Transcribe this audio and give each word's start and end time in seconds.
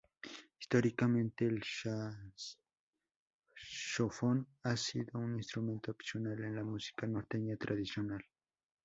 Históricamente, 0.59 1.45
el 1.45 1.61
saxofón 3.53 4.47
ha 4.63 4.75
sido 4.75 5.19
un 5.19 5.35
instrumento 5.35 5.91
opcional 5.91 6.43
en 6.43 6.55
la 6.55 6.63
música 6.63 7.05
norteña 7.05 7.55
tradicional. 7.55 8.25